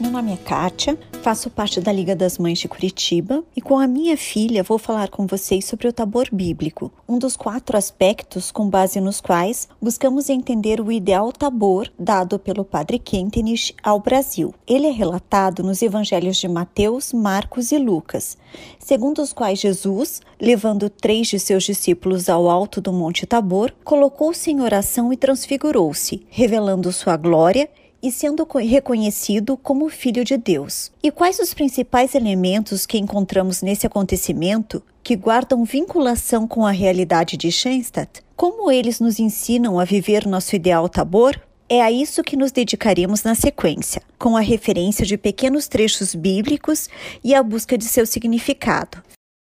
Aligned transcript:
Meu 0.00 0.10
nome 0.10 0.32
é 0.32 0.36
Kátia, 0.38 0.98
faço 1.22 1.50
parte 1.50 1.78
da 1.78 1.92
Liga 1.92 2.16
das 2.16 2.38
Mães 2.38 2.58
de 2.58 2.66
Curitiba 2.66 3.44
e 3.54 3.60
com 3.60 3.78
a 3.78 3.86
minha 3.86 4.16
filha 4.16 4.62
vou 4.62 4.78
falar 4.78 5.10
com 5.10 5.26
vocês 5.26 5.66
sobre 5.66 5.86
o 5.86 5.92
tabor 5.92 6.26
bíblico, 6.32 6.90
um 7.06 7.18
dos 7.18 7.36
quatro 7.36 7.76
aspectos 7.76 8.50
com 8.50 8.66
base 8.66 8.98
nos 8.98 9.20
quais 9.20 9.68
buscamos 9.78 10.30
entender 10.30 10.80
o 10.80 10.90
ideal 10.90 11.30
tabor 11.30 11.92
dado 11.98 12.38
pelo 12.38 12.64
Padre 12.64 12.98
Kentenich 12.98 13.74
ao 13.82 14.00
Brasil. 14.00 14.54
Ele 14.66 14.86
é 14.86 14.90
relatado 14.90 15.62
nos 15.62 15.82
evangelhos 15.82 16.38
de 16.38 16.48
Mateus, 16.48 17.12
Marcos 17.12 17.70
e 17.70 17.76
Lucas, 17.76 18.38
segundo 18.78 19.20
os 19.20 19.34
quais 19.34 19.60
Jesus, 19.60 20.22
levando 20.40 20.88
três 20.88 21.26
de 21.26 21.38
seus 21.38 21.64
discípulos 21.64 22.30
ao 22.30 22.48
alto 22.48 22.80
do 22.80 22.90
Monte 22.90 23.26
Tabor, 23.26 23.70
colocou-se 23.84 24.50
em 24.50 24.62
oração 24.62 25.12
e 25.12 25.16
transfigurou-se, 25.18 26.24
revelando 26.30 26.90
sua 26.90 27.18
glória 27.18 27.68
e 28.02 28.10
sendo 28.10 28.46
reconhecido 28.58 29.56
como 29.56 29.88
filho 29.88 30.24
de 30.24 30.36
Deus. 30.36 30.90
E 31.02 31.10
quais 31.10 31.38
os 31.38 31.54
principais 31.54 32.14
elementos 32.14 32.86
que 32.86 32.98
encontramos 32.98 33.62
nesse 33.62 33.86
acontecimento 33.86 34.82
que 35.02 35.16
guardam 35.16 35.64
vinculação 35.64 36.46
com 36.46 36.66
a 36.66 36.70
realidade 36.70 37.36
de 37.36 37.50
Schenstatt? 37.50 38.22
Como 38.36 38.70
eles 38.70 39.00
nos 39.00 39.18
ensinam 39.18 39.78
a 39.78 39.84
viver 39.84 40.26
nosso 40.26 40.56
ideal 40.56 40.88
Tabor? 40.88 41.38
É 41.68 41.82
a 41.82 41.92
isso 41.92 42.24
que 42.24 42.36
nos 42.36 42.50
dedicaremos 42.50 43.22
na 43.22 43.36
sequência, 43.36 44.02
com 44.18 44.36
a 44.36 44.40
referência 44.40 45.06
de 45.06 45.16
pequenos 45.16 45.68
trechos 45.68 46.16
bíblicos 46.16 46.88
e 47.22 47.32
a 47.32 47.42
busca 47.44 47.78
de 47.78 47.84
seu 47.84 48.04
significado. 48.04 49.00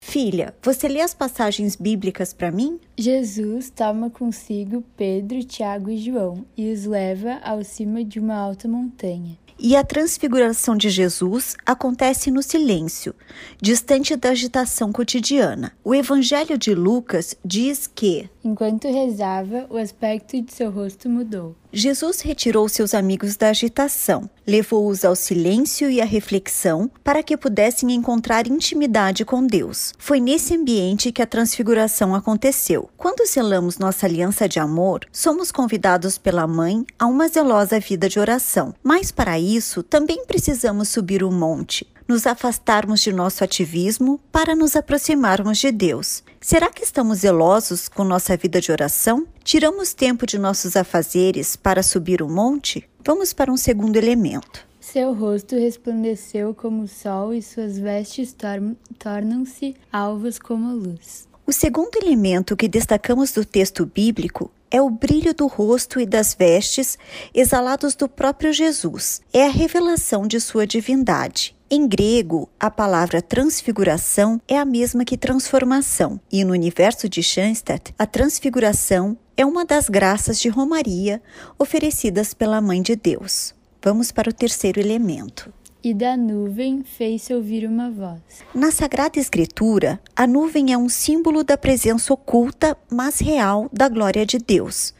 Filha, 0.05 0.53
você 0.62 0.88
lê 0.88 0.99
as 0.99 1.13
passagens 1.13 1.77
bíblicas 1.77 2.33
para 2.33 2.52
mim? 2.52 2.78
Jesus 2.95 3.72
toma 3.72 4.09
consigo 4.09 4.83
Pedro, 4.95 5.44
Tiago 5.44 5.89
e 5.89 5.97
João 5.97 6.45
e 6.58 6.72
os 6.72 6.86
leva 6.86 7.39
ao 7.41 7.64
cima 7.64 8.03
de 8.03 8.19
uma 8.19 8.36
alta 8.36 8.67
montanha. 8.67 9.39
E 9.58 9.75
a 9.78 9.83
transfiguração 9.83 10.75
de 10.75 10.89
Jesus 10.89 11.55
acontece 11.66 12.30
no 12.30 12.44
silêncio, 12.44 13.16
distante 13.61 14.16
da 14.16 14.31
agitação 14.31 14.91
cotidiana. 14.91 15.72
O 15.83 15.95
Evangelho 15.95 16.58
de 16.58 16.75
Lucas 16.75 17.35
diz 17.44 17.88
que, 17.88 18.30
enquanto 18.44 18.89
rezava, 18.89 19.66
o 19.69 19.78
aspecto 19.78 20.39
de 20.39 20.53
seu 20.53 20.69
rosto 20.69 21.09
mudou. 21.09 21.56
Jesus 21.75 22.21
retirou 22.21 22.69
seus 22.69 22.93
amigos 22.93 23.35
da 23.35 23.49
agitação, 23.49 24.29
levou-os 24.45 25.03
ao 25.03 25.16
silêncio 25.16 25.89
e 25.89 25.99
à 25.99 26.05
reflexão 26.05 26.88
para 27.03 27.23
que 27.23 27.35
pudessem 27.35 27.91
encontrar 27.91 28.45
intimidade 28.45 29.25
com 29.25 29.43
Deus. 29.43 29.91
Foi 29.97 30.19
nesse 30.19 30.55
ambiente 30.55 31.11
que 31.11 31.21
a 31.21 31.25
transfiguração 31.25 32.13
aconteceu. 32.13 32.91
Quando 32.95 33.25
selamos 33.25 33.79
nossa 33.79 34.05
aliança 34.05 34.47
de 34.47 34.59
amor, 34.59 34.99
somos 35.11 35.51
convidados 35.51 36.16
pela 36.19 36.45
Mãe 36.45 36.85
a 36.99 37.07
uma 37.07 37.27
zelosa 37.27 37.79
vida 37.79 38.07
de 38.07 38.19
oração. 38.19 38.75
Mas 38.83 39.11
para 39.11 39.39
isso, 39.39 39.81
também 39.81 40.27
precisamos 40.27 40.89
subir 40.89 41.23
o 41.23 41.31
monte, 41.31 41.88
nos 42.08 42.28
afastarmos 42.28 43.02
de 43.02 43.12
nosso 43.12 43.44
ativismo 43.44 44.20
para 44.32 44.56
nos 44.56 44.76
aproximarmos 44.76 45.58
de 45.58 45.72
Deus. 45.72 46.23
Será 46.40 46.70
que 46.70 46.84
estamos 46.84 47.20
zelosos 47.20 47.88
com 47.88 48.04
nossa 48.04 48.36
vida 48.36 48.59
de 48.59 48.72
oração? 48.72 49.26
Tiramos 49.44 49.94
tempo 49.94 50.26
de 50.26 50.38
nossos 50.38 50.76
afazeres 50.76 51.56
para 51.56 51.81
subir 51.84 52.22
o 52.22 52.30
monte? 52.30 52.88
Vamos 53.06 53.34
para 53.34 53.52
um 53.52 53.58
segundo 53.58 53.98
elemento. 53.98 54.66
Seu 54.80 55.14
rosto 55.14 55.56
resplandeceu 55.56 56.54
como 56.54 56.84
o 56.84 56.88
sol 56.88 57.34
e 57.34 57.42
suas 57.42 57.80
vestes 57.80 58.34
tor 58.34 58.62
tornam-se 59.00 59.76
alvas 59.92 60.38
como 60.38 60.70
a 60.70 60.74
luz. 60.74 61.28
O 61.46 61.52
segundo 61.52 61.98
elemento 62.02 62.56
que 62.56 62.68
destacamos 62.68 63.31
do 63.31 63.44
texto 63.44 63.86
bíblico 63.86 64.52
é 64.70 64.81
o 64.81 64.90
brilho 64.90 65.34
do 65.34 65.46
rosto 65.46 66.00
e 66.00 66.06
das 66.06 66.34
vestes 66.34 66.97
exalados 67.34 67.96
do 67.96 68.09
próprio 68.09 68.52
Jesus. 68.52 69.22
É 69.31 69.46
a 69.46 69.50
revelação 69.50 70.25
de 70.25 70.40
sua 70.40 70.66
divindade. 70.66 71.56
Em 71.75 71.88
grego, 71.88 72.47
a 72.59 72.69
palavra 72.69 73.19
transfiguração 73.19 74.39
é 74.47 74.59
a 74.59 74.63
mesma 74.63 75.03
que 75.03 75.17
transformação, 75.17 76.22
e 76.31 76.45
no 76.45 76.51
universo 76.51 77.09
de 77.09 77.23
Schanstatt, 77.23 77.95
a 77.97 78.06
transfiguração 78.06 79.17
é 79.35 79.44
uma 79.44 79.66
das 79.66 79.89
graças 79.89 80.39
de 80.39 80.50
Romaria 80.50 81.19
oferecidas 81.57 82.31
pela 82.31 82.62
Mãe 82.62 82.79
de 82.79 82.95
Deus. 82.95 83.56
Vamos 83.81 84.12
para 84.12 84.29
o 84.29 84.33
terceiro 84.33 84.79
elemento. 84.79 85.51
E 85.83 85.95
da 85.95 86.16
nuvem 86.16 86.83
fez-se 86.83 87.33
ouvir 87.33 87.67
uma 87.67 87.89
voz. 87.89 88.22
Na 88.53 88.69
Sagrada 88.69 89.17
Escritura, 89.17 90.00
a 90.16 90.28
nuvem 90.28 90.72
é 90.72 90.78
um 90.78 90.88
símbolo 90.88 91.44
da 91.44 91.57
presença 91.57 92.13
oculta, 92.13 92.78
mas 92.88 93.19
real, 93.19 93.67
da 93.73 93.89
glória 93.89 94.28
de 94.28 94.38
Deus. 94.38 94.94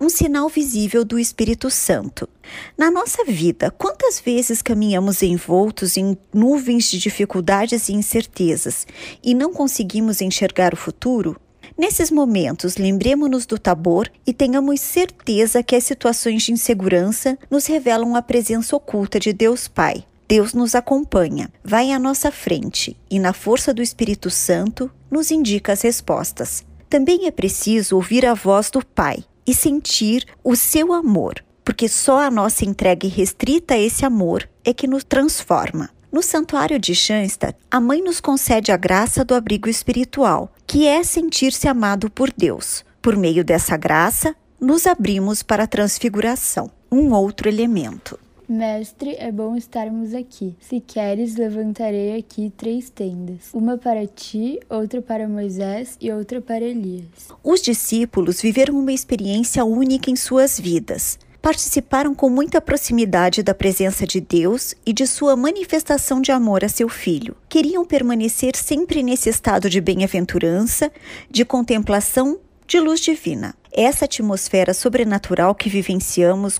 Um 0.00 0.08
sinal 0.08 0.48
visível 0.48 1.04
do 1.04 1.18
Espírito 1.18 1.70
Santo. 1.70 2.28
Na 2.76 2.90
nossa 2.90 3.24
vida, 3.24 3.70
quantas 3.70 4.20
vezes 4.20 4.60
caminhamos 4.60 5.22
envoltos 5.22 5.96
em 5.96 6.16
nuvens 6.32 6.90
de 6.90 6.98
dificuldades 6.98 7.88
e 7.88 7.92
incertezas 7.92 8.86
e 9.22 9.34
não 9.34 9.52
conseguimos 9.52 10.20
enxergar 10.20 10.74
o 10.74 10.76
futuro? 10.76 11.36
Nesses 11.76 12.10
momentos, 12.10 12.76
lembremos-nos 12.76 13.46
do 13.46 13.58
Tabor 13.58 14.08
e 14.24 14.32
tenhamos 14.32 14.80
certeza 14.80 15.62
que 15.62 15.74
as 15.74 15.82
situações 15.82 16.44
de 16.44 16.52
insegurança 16.52 17.36
nos 17.50 17.66
revelam 17.66 18.14
a 18.14 18.22
presença 18.22 18.76
oculta 18.76 19.18
de 19.18 19.32
Deus 19.32 19.66
Pai. 19.66 20.04
Deus 20.28 20.54
nos 20.54 20.74
acompanha, 20.74 21.50
vai 21.64 21.90
à 21.90 21.98
nossa 21.98 22.30
frente 22.30 22.96
e, 23.10 23.18
na 23.18 23.32
força 23.32 23.74
do 23.74 23.82
Espírito 23.82 24.30
Santo, 24.30 24.90
nos 25.10 25.30
indica 25.30 25.72
as 25.72 25.82
respostas. 25.82 26.64
Também 26.88 27.26
é 27.26 27.30
preciso 27.30 27.96
ouvir 27.96 28.24
a 28.24 28.34
voz 28.34 28.70
do 28.70 28.84
Pai 28.84 29.24
e 29.46 29.54
sentir 29.54 30.26
o 30.42 30.56
seu 30.56 30.92
amor, 30.92 31.44
porque 31.64 31.88
só 31.88 32.20
a 32.20 32.30
nossa 32.30 32.64
entrega 32.64 33.08
restrita 33.08 33.74
a 33.74 33.78
esse 33.78 34.04
amor 34.04 34.48
é 34.64 34.72
que 34.72 34.86
nos 34.86 35.04
transforma. 35.04 35.90
No 36.12 36.22
santuário 36.22 36.78
de 36.78 36.94
Schanstatt, 36.94 37.58
a 37.70 37.80
mãe 37.80 38.00
nos 38.00 38.20
concede 38.20 38.70
a 38.70 38.76
graça 38.76 39.24
do 39.24 39.34
abrigo 39.34 39.68
espiritual, 39.68 40.52
que 40.66 40.86
é 40.86 41.02
sentir-se 41.02 41.66
amado 41.66 42.08
por 42.08 42.32
Deus. 42.36 42.84
Por 43.02 43.16
meio 43.16 43.44
dessa 43.44 43.76
graça, 43.76 44.34
nos 44.60 44.86
abrimos 44.86 45.42
para 45.42 45.64
a 45.64 45.66
transfiguração, 45.66 46.70
um 46.90 47.12
outro 47.12 47.48
elemento. 47.48 48.18
Mestre, 48.48 49.16
é 49.18 49.32
bom 49.32 49.56
estarmos 49.56 50.12
aqui. 50.14 50.54
Se 50.60 50.80
queres, 50.80 51.36
levantarei 51.36 52.16
aqui 52.16 52.52
três 52.56 52.90
tendas: 52.90 53.50
uma 53.52 53.78
para 53.78 54.06
ti, 54.06 54.60
outra 54.68 55.00
para 55.00 55.28
Moisés 55.28 55.96
e 56.00 56.12
outra 56.12 56.40
para 56.40 56.64
Elias. 56.64 57.04
Os 57.42 57.62
discípulos 57.62 58.40
viveram 58.40 58.78
uma 58.78 58.92
experiência 58.92 59.64
única 59.64 60.10
em 60.10 60.16
suas 60.16 60.60
vidas. 60.60 61.18
Participaram 61.40 62.14
com 62.14 62.30
muita 62.30 62.58
proximidade 62.58 63.42
da 63.42 63.54
presença 63.54 64.06
de 64.06 64.18
Deus 64.18 64.74
e 64.86 64.94
de 64.94 65.06
sua 65.06 65.36
manifestação 65.36 66.20
de 66.20 66.32
amor 66.32 66.64
a 66.64 66.70
seu 66.70 66.88
filho. 66.88 67.36
Queriam 67.50 67.84
permanecer 67.84 68.56
sempre 68.56 69.02
nesse 69.02 69.28
estado 69.28 69.68
de 69.68 69.78
bem-aventurança, 69.78 70.90
de 71.30 71.44
contemplação, 71.44 72.38
de 72.66 72.80
luz 72.80 73.00
divina. 73.00 73.54
Essa 73.70 74.06
atmosfera 74.06 74.72
sobrenatural 74.72 75.54
que 75.54 75.68
vivenciamos 75.68 76.58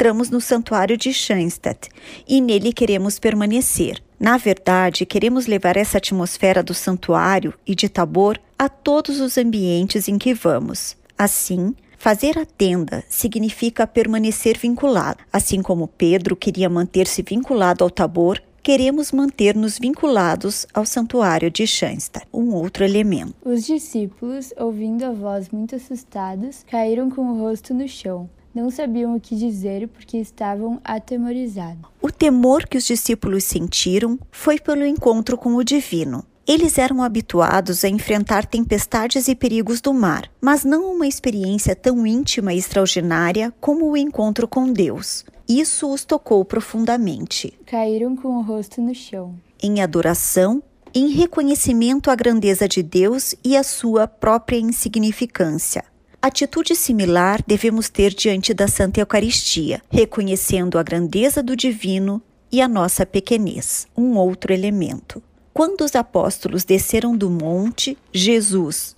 entramos 0.00 0.30
no 0.30 0.40
santuário 0.40 0.96
de 0.96 1.12
Schanstatt 1.12 1.90
e 2.26 2.40
nele 2.40 2.72
queremos 2.72 3.18
permanecer. 3.18 4.02
Na 4.18 4.38
verdade, 4.38 5.04
queremos 5.04 5.46
levar 5.46 5.76
essa 5.76 5.98
atmosfera 5.98 6.62
do 6.62 6.72
santuário 6.72 7.52
e 7.66 7.74
de 7.74 7.86
Tabor 7.86 8.40
a 8.58 8.66
todos 8.66 9.20
os 9.20 9.36
ambientes 9.36 10.08
em 10.08 10.16
que 10.16 10.32
vamos. 10.32 10.96
Assim, 11.18 11.74
Fazer 11.98 12.38
a 12.38 12.46
tenda 12.46 13.04
significa 13.10 13.86
permanecer 13.86 14.56
vinculado. 14.56 15.18
Assim 15.30 15.60
como 15.60 15.86
Pedro 15.86 16.34
queria 16.34 16.70
manter-se 16.70 17.20
vinculado 17.20 17.84
ao 17.84 17.90
Tabor, 17.90 18.40
queremos 18.62 19.12
manter-nos 19.12 19.78
vinculados 19.78 20.66
ao 20.72 20.86
santuário 20.86 21.50
de 21.50 21.66
Schanstatt, 21.66 22.26
um 22.32 22.54
outro 22.54 22.84
elemento. 22.84 23.34
Os 23.44 23.66
discípulos, 23.66 24.50
ouvindo 24.56 25.04
a 25.04 25.10
voz 25.10 25.50
muito 25.50 25.76
assustados, 25.76 26.64
caíram 26.70 27.10
com 27.10 27.20
o 27.20 27.38
rosto 27.38 27.74
no 27.74 27.86
chão. 27.86 28.30
Não 28.54 28.70
sabiam 28.70 29.14
o 29.14 29.20
que 29.20 29.36
dizer 29.36 29.86
porque 29.88 30.16
estavam 30.16 30.80
atemorizados. 30.82 31.84
O 32.02 32.10
temor 32.10 32.66
que 32.66 32.76
os 32.76 32.84
discípulos 32.84 33.44
sentiram 33.44 34.18
foi 34.30 34.58
pelo 34.58 34.84
encontro 34.84 35.38
com 35.38 35.54
o 35.54 35.64
divino. 35.64 36.24
Eles 36.46 36.78
eram 36.78 37.00
habituados 37.02 37.84
a 37.84 37.88
enfrentar 37.88 38.44
tempestades 38.44 39.28
e 39.28 39.36
perigos 39.36 39.80
do 39.80 39.94
mar, 39.94 40.28
mas 40.40 40.64
não 40.64 40.92
uma 40.92 41.06
experiência 41.06 41.76
tão 41.76 42.04
íntima 42.04 42.52
e 42.52 42.58
extraordinária 42.58 43.54
como 43.60 43.88
o 43.88 43.96
encontro 43.96 44.48
com 44.48 44.72
Deus. 44.72 45.24
Isso 45.48 45.92
os 45.92 46.04
tocou 46.04 46.44
profundamente. 46.44 47.56
Caíram 47.66 48.16
com 48.16 48.38
o 48.38 48.42
rosto 48.42 48.80
no 48.80 48.94
chão. 48.94 49.34
Em 49.62 49.80
adoração, 49.80 50.60
em 50.92 51.08
reconhecimento 51.10 52.10
à 52.10 52.16
grandeza 52.16 52.66
de 52.66 52.82
Deus 52.82 53.34
e 53.44 53.56
à 53.56 53.62
sua 53.62 54.08
própria 54.08 54.58
insignificância. 54.58 55.84
Atitude 56.22 56.76
similar 56.76 57.42
devemos 57.46 57.88
ter 57.88 58.12
diante 58.12 58.52
da 58.52 58.68
Santa 58.68 59.00
Eucaristia, 59.00 59.80
reconhecendo 59.90 60.78
a 60.78 60.82
grandeza 60.82 61.42
do 61.42 61.56
divino 61.56 62.20
e 62.52 62.60
a 62.60 62.68
nossa 62.68 63.06
pequenez, 63.06 63.88
um 63.96 64.18
outro 64.18 64.52
elemento. 64.52 65.22
Quando 65.54 65.80
os 65.80 65.96
apóstolos 65.96 66.62
desceram 66.62 67.16
do 67.16 67.30
monte, 67.30 67.96
Jesus 68.12 68.96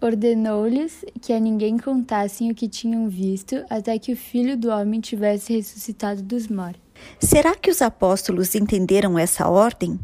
ordenou-lhes 0.00 1.04
que 1.22 1.32
a 1.32 1.40
ninguém 1.40 1.78
contassem 1.78 2.50
o 2.50 2.54
que 2.54 2.68
tinham 2.68 3.08
visto 3.08 3.64
até 3.70 3.98
que 3.98 4.12
o 4.12 4.16
filho 4.16 4.56
do 4.56 4.68
homem 4.68 5.00
tivesse 5.00 5.54
ressuscitado 5.54 6.22
dos 6.22 6.46
mortos. 6.46 6.82
Será 7.18 7.54
que 7.54 7.70
os 7.70 7.80
apóstolos 7.80 8.54
entenderam 8.54 9.18
essa 9.18 9.48
ordem? 9.48 9.98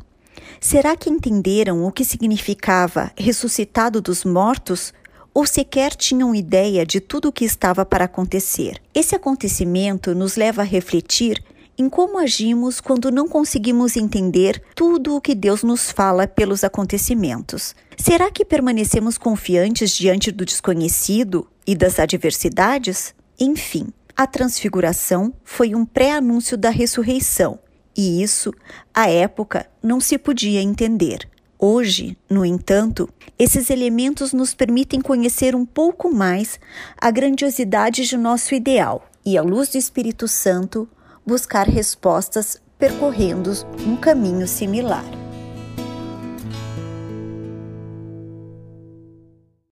Será 0.58 0.96
que 0.96 1.10
entenderam 1.10 1.84
o 1.84 1.92
que 1.92 2.04
significava 2.04 3.10
ressuscitado 3.16 4.00
dos 4.00 4.24
mortos? 4.24 4.94
Ou 5.32 5.46
sequer 5.46 5.94
tinham 5.94 6.34
ideia 6.34 6.84
de 6.84 7.00
tudo 7.00 7.28
o 7.28 7.32
que 7.32 7.44
estava 7.44 7.84
para 7.84 8.04
acontecer? 8.04 8.80
Esse 8.94 9.14
acontecimento 9.14 10.14
nos 10.14 10.36
leva 10.36 10.62
a 10.62 10.64
refletir 10.64 11.42
em 11.78 11.88
como 11.88 12.18
agimos 12.18 12.80
quando 12.80 13.10
não 13.10 13.26
conseguimos 13.26 13.96
entender 13.96 14.62
tudo 14.74 15.16
o 15.16 15.20
que 15.20 15.34
Deus 15.34 15.62
nos 15.62 15.90
fala 15.90 16.26
pelos 16.26 16.62
acontecimentos. 16.62 17.74
Será 17.96 18.30
que 18.30 18.44
permanecemos 18.44 19.16
confiantes 19.16 19.92
diante 19.92 20.30
do 20.30 20.44
desconhecido 20.44 21.48
e 21.66 21.74
das 21.74 21.98
adversidades? 21.98 23.14
Enfim, 23.38 23.86
a 24.14 24.26
transfiguração 24.26 25.32
foi 25.42 25.74
um 25.74 25.86
pré-anúncio 25.86 26.58
da 26.58 26.68
ressurreição, 26.68 27.58
e 27.96 28.22
isso, 28.22 28.52
à 28.92 29.08
época, 29.08 29.66
não 29.82 30.00
se 30.00 30.18
podia 30.18 30.60
entender. 30.60 31.26
Hoje, 31.62 32.16
no 32.26 32.42
entanto, 32.42 33.06
esses 33.38 33.68
elementos 33.68 34.32
nos 34.32 34.54
permitem 34.54 34.98
conhecer 34.98 35.54
um 35.54 35.66
pouco 35.66 36.10
mais 36.10 36.58
a 36.98 37.10
grandiosidade 37.10 38.06
de 38.06 38.16
nosso 38.16 38.54
ideal 38.54 39.04
e, 39.26 39.36
à 39.36 39.42
luz 39.42 39.68
do 39.68 39.76
Espírito 39.76 40.26
Santo, 40.26 40.88
buscar 41.26 41.68
respostas 41.68 42.56
percorrendo 42.78 43.52
um 43.86 43.94
caminho 43.94 44.48
similar. 44.48 45.04